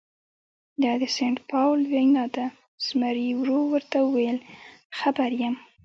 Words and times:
دا 0.81 0.91
د 1.01 1.03
سینټ 1.15 1.37
پاول 1.49 1.81
وینا 1.91 2.25
ده، 2.35 2.45
زمري 2.85 3.27
ورو 3.39 3.59
ورته 3.71 3.97
وویل: 4.01 4.37
خبر 4.99 5.29
یم. 5.41 5.55